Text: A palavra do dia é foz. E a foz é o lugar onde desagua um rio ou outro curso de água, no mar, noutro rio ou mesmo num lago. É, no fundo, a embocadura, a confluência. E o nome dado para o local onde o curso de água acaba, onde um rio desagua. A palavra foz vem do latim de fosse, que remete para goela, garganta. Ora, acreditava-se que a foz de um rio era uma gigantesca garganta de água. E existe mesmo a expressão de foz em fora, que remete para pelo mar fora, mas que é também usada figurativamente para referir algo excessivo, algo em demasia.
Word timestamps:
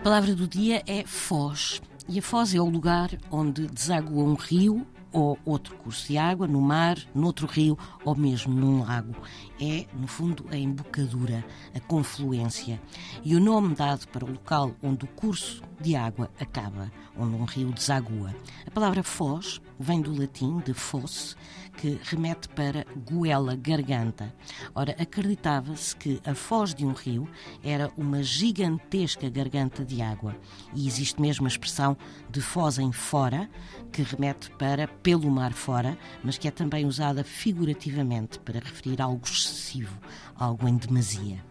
A 0.00 0.02
palavra 0.02 0.34
do 0.34 0.48
dia 0.48 0.82
é 0.86 1.04
foz. 1.04 1.82
E 2.08 2.18
a 2.18 2.22
foz 2.22 2.54
é 2.54 2.58
o 2.58 2.64
lugar 2.64 3.10
onde 3.30 3.66
desagua 3.66 4.24
um 4.24 4.32
rio 4.32 4.86
ou 5.12 5.38
outro 5.44 5.76
curso 5.76 6.08
de 6.08 6.16
água, 6.16 6.46
no 6.46 6.58
mar, 6.58 6.96
noutro 7.14 7.46
rio 7.46 7.78
ou 8.02 8.16
mesmo 8.16 8.54
num 8.54 8.82
lago. 8.82 9.14
É, 9.60 9.84
no 9.92 10.06
fundo, 10.06 10.46
a 10.50 10.56
embocadura, 10.56 11.44
a 11.74 11.80
confluência. 11.80 12.80
E 13.22 13.36
o 13.36 13.40
nome 13.40 13.74
dado 13.74 14.08
para 14.08 14.24
o 14.24 14.30
local 14.30 14.74
onde 14.82 15.04
o 15.04 15.08
curso 15.08 15.60
de 15.80 15.96
água 15.96 16.30
acaba, 16.38 16.90
onde 17.16 17.36
um 17.36 17.44
rio 17.44 17.72
desagua. 17.72 18.34
A 18.66 18.70
palavra 18.70 19.02
foz 19.02 19.60
vem 19.78 20.00
do 20.00 20.14
latim 20.14 20.58
de 20.58 20.74
fosse, 20.74 21.34
que 21.76 21.98
remete 22.02 22.48
para 22.50 22.84
goela, 23.10 23.56
garganta. 23.56 24.34
Ora, 24.74 24.94
acreditava-se 24.98 25.96
que 25.96 26.20
a 26.24 26.34
foz 26.34 26.74
de 26.74 26.84
um 26.84 26.92
rio 26.92 27.28
era 27.64 27.90
uma 27.96 28.22
gigantesca 28.22 29.30
garganta 29.30 29.84
de 29.84 30.02
água. 30.02 30.36
E 30.74 30.86
existe 30.86 31.20
mesmo 31.20 31.46
a 31.46 31.48
expressão 31.48 31.96
de 32.30 32.40
foz 32.40 32.78
em 32.78 32.92
fora, 32.92 33.48
que 33.90 34.02
remete 34.02 34.50
para 34.52 34.86
pelo 34.86 35.30
mar 35.30 35.52
fora, 35.52 35.96
mas 36.22 36.36
que 36.36 36.46
é 36.46 36.50
também 36.50 36.84
usada 36.84 37.24
figurativamente 37.24 38.38
para 38.40 38.60
referir 38.60 39.00
algo 39.00 39.26
excessivo, 39.26 39.98
algo 40.36 40.68
em 40.68 40.76
demasia. 40.76 41.49